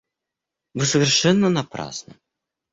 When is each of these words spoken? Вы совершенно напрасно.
Вы 0.73 0.87
совершенно 0.87 1.47
напрасно. 1.51 2.15